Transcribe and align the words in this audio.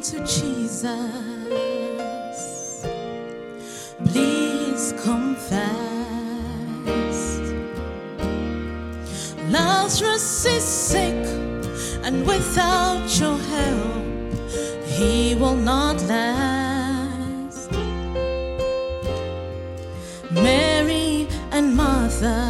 Jesus. 0.00 0.86
Please 4.06 4.94
come 5.04 5.36
fast. 5.36 5.68
Lazarus 9.50 10.46
is 10.46 10.64
sick, 10.64 11.26
and 12.02 12.26
without 12.26 13.06
your 13.20 13.36
help, 13.36 14.04
he 14.86 15.34
will 15.34 15.56
not 15.56 16.00
last. 16.04 17.70
Mary 20.30 21.28
and 21.52 21.76
Martha 21.76 22.49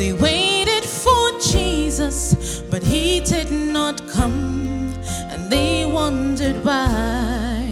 They 0.00 0.14
waited 0.14 0.82
for 0.82 1.38
Jesus, 1.40 2.62
but 2.70 2.82
he 2.82 3.20
did 3.20 3.52
not 3.52 4.00
come, 4.08 4.94
and 5.28 5.52
they 5.52 5.84
wondered 5.84 6.64
why. 6.64 7.70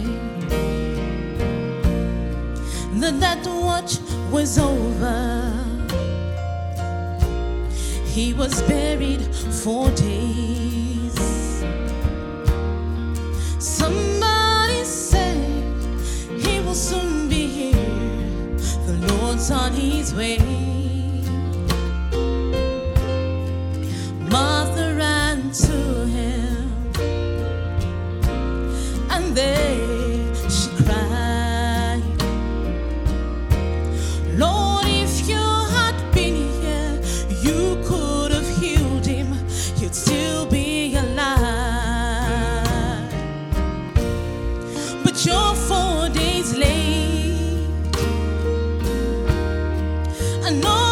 Then 2.93 3.19
that 3.19 3.43
watch 3.47 3.97
was 4.29 4.59
over. 4.59 5.51
He 8.05 8.35
was 8.35 8.61
buried 8.61 9.23
four 9.63 9.89
days. 9.89 11.17
Somebody 13.57 14.83
said 14.83 15.63
he 16.39 16.59
will 16.59 16.75
soon 16.75 17.27
be 17.27 17.47
here. 17.47 18.55
The 18.85 19.15
Lord's 19.15 19.49
on 19.49 19.71
his 19.73 20.13
way. 20.13 20.98
To 25.51 26.05
him, 26.05 26.71
and 29.09 29.35
there 29.35 30.35
she 30.49 30.69
cried, 30.83 32.03
Lord, 34.37 34.85
if 34.85 35.27
you 35.27 35.43
had 35.77 35.95
been 36.13 36.35
here, 36.61 37.01
you 37.41 37.81
could 37.83 38.31
have 38.31 38.49
healed 38.59 39.05
him. 39.05 39.33
He'd 39.77 39.95
still 39.95 40.45
be 40.45 40.95
alive. 40.95 41.51
But 45.03 45.25
you're 45.25 45.55
four 45.55 46.09
days 46.09 46.55
late, 46.55 47.65
and 50.45 50.63
all 50.63 50.88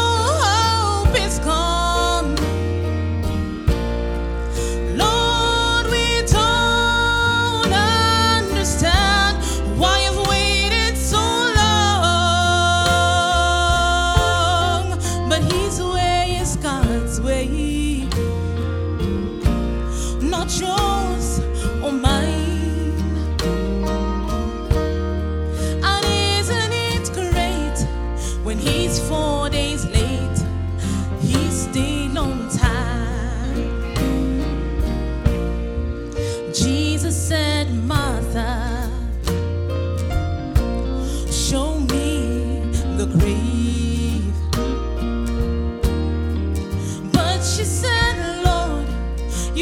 not 20.21 20.49
yours 20.59 21.39
or 21.83 21.91
mine. 21.91 22.95
And 25.83 26.05
isn't 26.39 26.73
it 26.73 27.11
great 27.13 27.79
when 28.43 28.57
He's 28.57 28.99
four 29.07 29.49
days 29.49 29.85
late? 29.85 29.96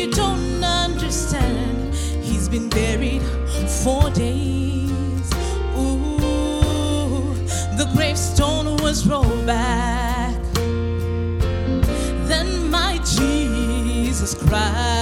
You 0.06 0.12
don't 0.12 0.64
understand. 0.64 1.94
He's 2.24 2.48
been 2.48 2.70
buried 2.70 3.24
four 3.84 4.10
days. 4.12 5.28
Ooh, 5.76 7.34
the 7.78 7.90
gravestone 7.96 8.78
was 8.84 9.08
rolled 9.08 9.46
back. 9.48 10.36
Then 12.30 12.70
my 12.70 13.00
Jesus 13.04 14.36
cried. 14.36 14.95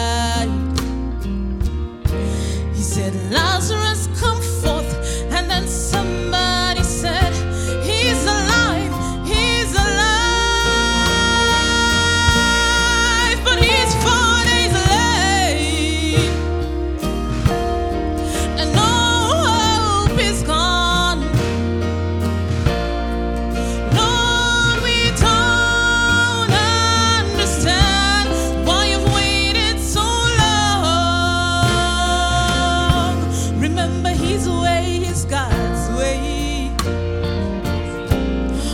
His 34.34 34.50
way 34.50 34.98
is 35.06 35.26
God's 35.26 35.96
way, 35.96 36.70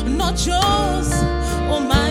not 0.08 0.48
yours 0.48 1.10
oh 1.12 1.74
or 1.74 1.82
mine. 1.82 2.09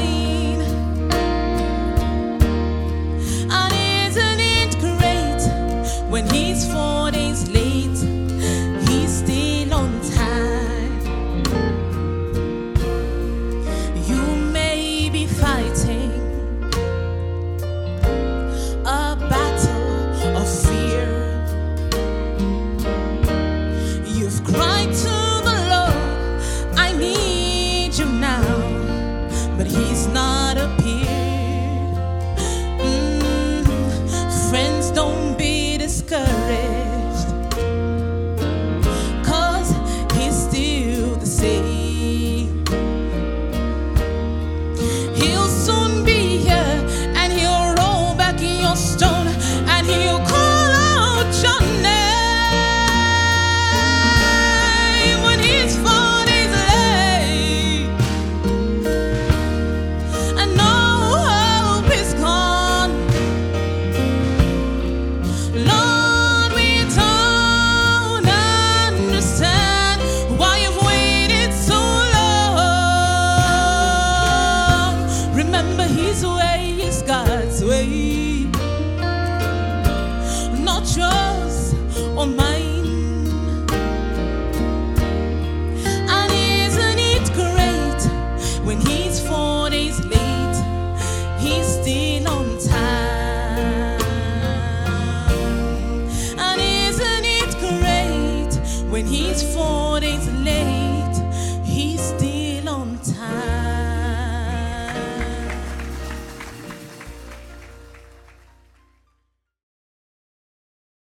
Still 92.39 92.77
on 92.77 92.88